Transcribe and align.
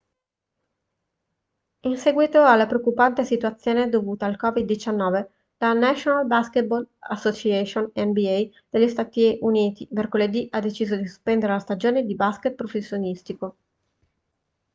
in 1.81 1.95
seguito 1.95 2.43
alla 2.43 2.65
preoccupante 2.65 3.23
situazione 3.23 3.87
dovuta 3.87 4.25
al 4.25 4.35
covid-19 4.41 5.27
la 5.57 5.73
national 5.73 6.25
basketball 6.25 6.89
association 6.97 7.91
nba 7.93 8.49
degli 8.67 8.87
stati 8.89 9.37
uniti 9.41 9.87
mercoledì 9.91 10.47
ha 10.49 10.59
deciso 10.59 10.95
di 10.95 11.05
sospendere 11.07 11.53
la 11.53 11.59
stagione 11.59 12.03
di 12.03 12.15
basket 12.15 12.55
professionistico 12.55 13.57